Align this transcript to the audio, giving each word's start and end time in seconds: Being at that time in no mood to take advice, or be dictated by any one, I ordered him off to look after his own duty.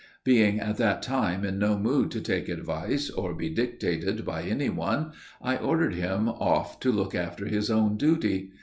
Being 0.23 0.59
at 0.59 0.77
that 0.77 1.03
time 1.03 1.45
in 1.45 1.59
no 1.59 1.77
mood 1.77 2.09
to 2.09 2.21
take 2.21 2.49
advice, 2.49 3.11
or 3.11 3.35
be 3.35 3.51
dictated 3.51 4.25
by 4.25 4.41
any 4.41 4.67
one, 4.67 5.11
I 5.39 5.57
ordered 5.57 5.93
him 5.93 6.27
off 6.27 6.79
to 6.79 6.91
look 6.91 7.13
after 7.13 7.45
his 7.45 7.69
own 7.69 7.97
duty. 7.97 8.49